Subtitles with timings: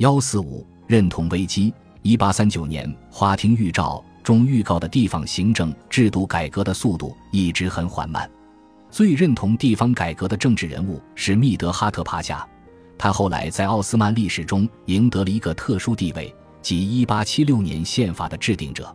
[0.00, 1.72] 幺四五认同危机。
[2.00, 8.28] 一八三九年花厅预兆中预告的地方行政制度改革的速度一直很缓慢。
[8.90, 12.48] 最认同地方改革的政治人物是密德哈特帕夏，
[12.96, 18.90] 他后来在奥斯曼历史中赢得了一个特殊地位，即一八七六年宪法的制定者。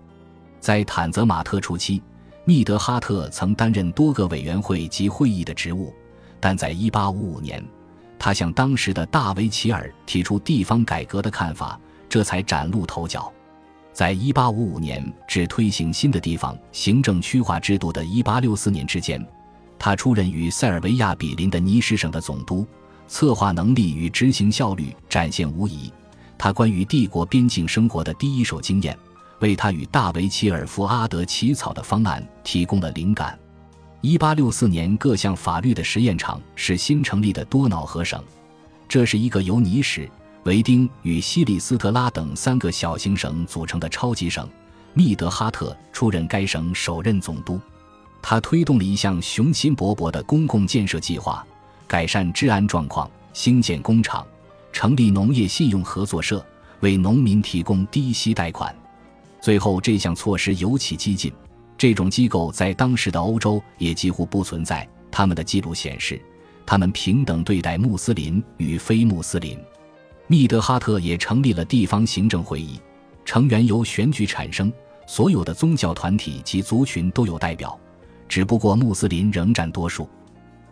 [0.60, 2.02] 在坦泽马特初期，
[2.46, 5.94] 密德哈特曾担任多个委员会及会议的职务，
[6.40, 7.64] 但在一八五五年。
[8.26, 11.80] 他向当时的大维齐尔提出地方改革的看法，
[12.10, 13.32] 这才崭露头角。
[13.94, 19.24] 在1855年至推行新的地方行政区划制度的1864年之间，
[19.78, 22.66] 他出任于塞尔维亚比邻的尼什省的总督，
[23.08, 25.94] 策划能力与执行效率展现无疑。
[26.36, 28.98] 他关于帝国边境生活的第一手经验，
[29.40, 33.38] 为他与大维齐尔福阿德起草的方案提供了灵感。
[34.08, 38.24] 一八六四年，各项法律的实验场是新成立的多瑙河省，
[38.88, 40.08] 这是一个由尼什、
[40.44, 44.48] 维丁与西里斯特拉等三个小型省组成的超级省。
[44.94, 47.60] 密德哈特出任该省首任总督，
[48.22, 51.44] 他推动了一项雄心勃勃的公共建设计划，
[51.88, 54.24] 改善治安状况，兴建工厂，
[54.72, 56.46] 成立农业信用合作社，
[56.82, 58.72] 为农民提供低息贷款。
[59.42, 61.34] 最后，这项措施尤其激进。
[61.78, 64.88] 这种机构在当时的欧洲也几乎不存在。
[65.12, 66.22] 他们的记录显示，
[66.66, 69.58] 他们平等对待穆斯林与非穆斯林。
[70.28, 72.80] 密德哈特也成立了地方行政会议，
[73.24, 74.74] 成员由选举产生，
[75.06, 77.80] 所有的宗教团体及族群都有代表，
[78.28, 80.10] 只不过穆斯林仍占多数。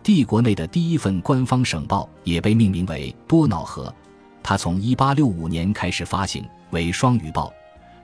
[0.01, 3.85] 帝国内的第一份官方省报也被命名为《多瑙河》，
[4.41, 7.53] 它从1865年开始发行，为双语报。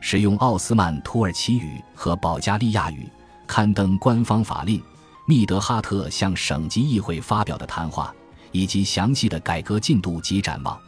[0.01, 3.07] 使用奥斯曼土耳其语和保加利亚语
[3.45, 4.81] 刊登官方法令，
[5.25, 8.13] 密德哈特向省级议会发表的谈话，
[8.51, 10.79] 以及详细的改革进度及展望。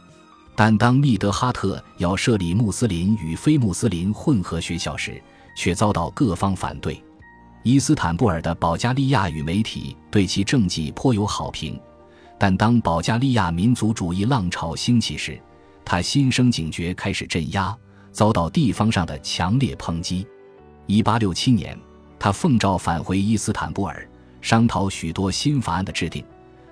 [0.54, 5.22] 但当密德哈特要设立穆斯林与非穆斯林混合学校时，
[5.56, 7.02] 却遭到各方反对。
[7.62, 11.80] 伊斯坦布尔的保加利亚语媒体对其政绩颇有好评，
[12.38, 15.40] 但当保加利亚民族主义浪潮兴起时，
[15.84, 17.76] 他心生警觉，开始镇压。
[18.12, 20.26] 遭到地方上的强烈抨击。
[20.86, 21.76] 一八六七年，
[22.18, 24.08] 他奉诏返回伊斯坦布尔，
[24.40, 26.24] 商讨许多新法案的制定，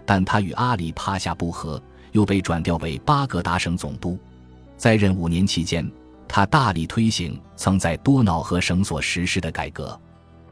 [0.05, 4.19] 但他与阿里帕夏不和，又被转调为巴格达省总督。
[4.77, 5.91] 在任五年期间，
[6.29, 9.99] 他大力推行曾在多瑙河省所实施的改革。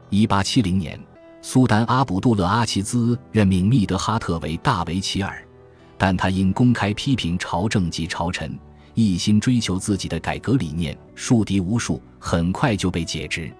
[0.09, 0.99] 一八七零年，
[1.41, 5.43] 苏丹阿卜杜勒阿齐兹任命密德哈特为大维齐尔，
[5.97, 8.57] 但他因公开批评朝政及朝臣。
[8.93, 13.51] 一心追求自己的改革理念，树敌无数，很快就被解职。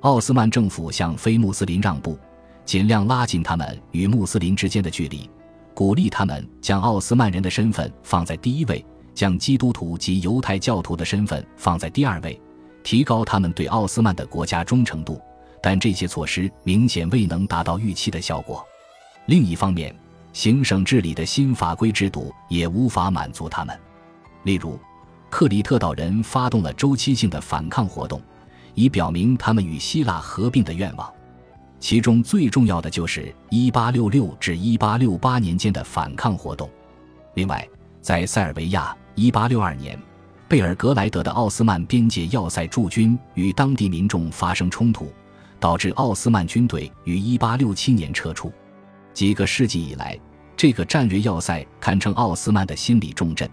[0.00, 2.18] 奥斯曼政府向非穆斯林让步，
[2.64, 5.28] 尽量拉近他们与穆斯林之间的距离，
[5.72, 12.38] 鼓励他们将奥斯曼人的身份放在第一位，将基督徒及犹太教徒的身份放在第二位，
[12.82, 15.20] 提高他们对奥斯曼的国家忠诚度。
[15.62, 18.62] 但这些措施明显未能达到预期的效果。
[19.24, 19.96] 另一方面，
[20.34, 23.74] 行省治理的新法规制度也无法满足他们。
[24.44, 24.78] 例如，
[25.28, 28.22] 克里特岛人发动了周期性的反抗活动，
[28.74, 31.12] 以表明他们与希腊合并的愿望。
[31.80, 36.70] 其中最重要的就是1866至1868年间的反抗活动。
[37.34, 37.66] 另外，
[38.00, 39.98] 在塞尔维亚，1862年，
[40.48, 45.12] 贝尔格莱德的奥斯曼边界要塞驻军与当地民众发生冲突，
[45.58, 48.52] 导致奥斯曼军队于1867年撤出。
[49.12, 50.18] 几个世纪以来，
[50.56, 53.48] 这个战略要塞堪称奥斯曼的心理重镇。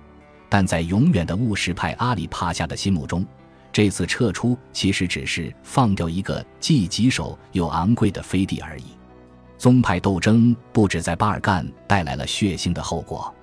[0.52, 3.26] 但在永远的务实派阿里帕夏的心目中，
[3.72, 8.84] 这次撤出其实只是放掉一个既棘手又昂贵的飞地而已。
[9.58, 13.34] 宗派斗争不止在巴尔干带来了血腥的后果，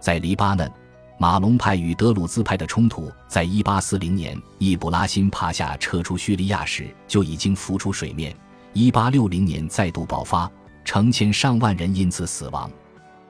[0.00, 0.68] 在黎巴嫩，
[1.16, 8.34] 马龙派与德鲁兹派的冲突，在1840年易卜拉欣帕夏撤出叙利亚时就已经浮出水面
[8.74, 10.50] ，1860年再度爆发，
[10.84, 12.68] 成千上万人因此死亡。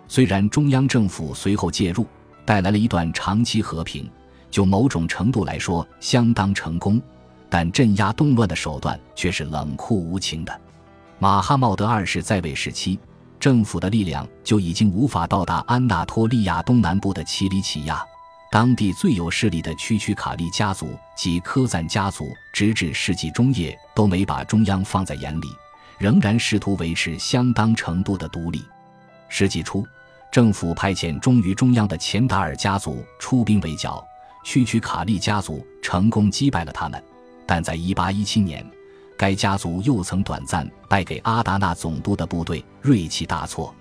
[0.07, 2.07] 虽然中央政府随后介入。
[2.49, 4.11] 带来了一段长期和平，
[4.51, 6.99] 就某种程度来说相当成功，
[7.51, 10.61] 但镇压动乱的手段却是冷酷无情的。
[11.19, 12.99] 马哈茂德二世在位时期，
[13.39, 18.03] 政府的力量就已经无法到达安纳托利亚东南部的奇里乞亚，
[18.51, 25.49] 当地最有势力的区区卡利家族及科赞家族，直至世纪中叶都没把中央放在眼里，
[25.99, 28.65] 仍然试图维持相当程度的独立。
[29.29, 29.87] 世纪初。
[30.39, 34.07] 政府派遣忠于中央的钱达尔家族出兵围剿，
[34.45, 37.03] 区区卡利家族成功击败了他们。
[37.45, 38.65] 但在1817年，
[39.19, 43.75] 该家族又曾短暂败给阿达纳总督的部队，锐气大挫。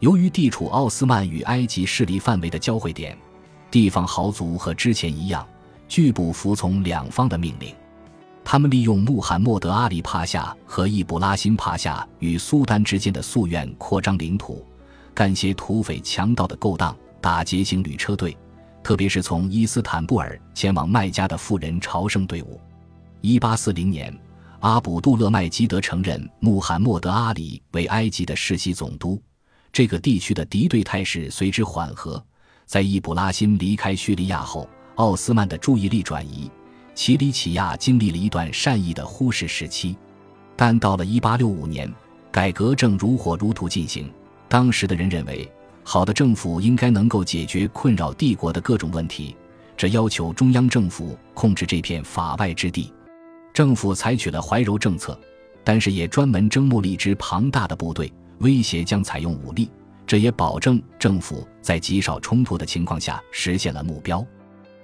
[0.00, 3.16] 由于地处奥斯曼与埃及势力范围的交汇点，
[3.70, 5.46] 地方豪族和之前一样，
[5.86, 7.72] 拒不服从两方的命令。
[8.42, 14.66] 他们利用穆罕默德阿里帕夏和易卜拉欣帕夏与苏丹之间的夙愿，扩张领土，
[15.14, 18.36] 干些土匪强盗的勾当，打劫行旅车队，
[18.82, 22.60] 特别是从伊斯坦布尔前往麦加的富人朝圣队伍。
[23.20, 24.16] 一八四零年，
[24.60, 29.20] 阿卜杜勒麦基德承认穆罕默德阿里为埃及的世袭总督，
[29.72, 32.22] 这个地区的敌对态势随之缓和。
[32.64, 36.50] 在易卜拉欣离开叙利亚后，奥斯曼的注意力转移。
[36.94, 39.96] 奇里乞亚经历了一段善意的忽视时期，
[40.56, 41.92] 但到了1865年，
[42.30, 44.12] 改革正如火如荼进行。
[44.52, 45.50] 当时的人认为，
[45.82, 49.34] 好的政府应该能够解决困扰帝国的各种问题，
[49.78, 52.92] 这要求中央政府控制这片法外之地。
[53.54, 55.18] 政府采取了怀柔政策，
[55.64, 59.70] 但是也专门征募了一支庞大的部队，威胁将采用武力。
[60.06, 64.22] 这也保证政府在极少冲突的情况下实现了目标。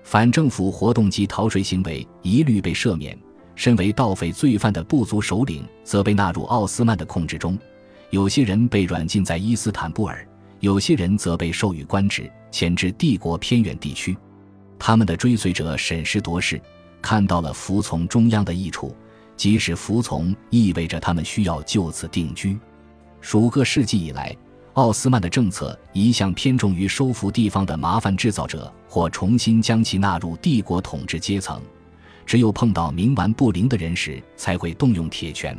[0.03, 3.19] 反政府活动及逃税行为一律被赦免，
[3.55, 7.59] 身为盗匪罪犯的部族首领则被纳入奥斯曼的控制中。
[8.11, 10.27] 有些人被软禁在伊斯坦布尔，
[10.61, 14.17] 有些人则被授予官职，迁至帝国偏远地区。
[14.79, 16.61] 他们的追随者审时度势，
[17.03, 18.97] 看到了服从中央的益处，
[19.37, 22.59] 即使服从意味着他们需要就此定居。
[23.21, 24.35] 数个世纪以来。
[24.75, 31.61] 奥斯曼的政策一向偏重于收复地方的麻烦制造者，或重新将其纳入帝国统治阶层。
[32.25, 35.59] 只有碰到冥顽不灵的人时，才会动用铁拳。